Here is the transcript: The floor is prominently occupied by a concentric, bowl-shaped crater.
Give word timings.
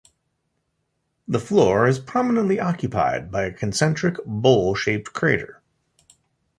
The 1.27 1.39
floor 1.39 1.87
is 1.87 1.99
prominently 1.99 2.59
occupied 2.59 3.29
by 3.29 3.43
a 3.43 3.53
concentric, 3.53 4.15
bowl-shaped 4.25 5.13
crater. 5.13 5.61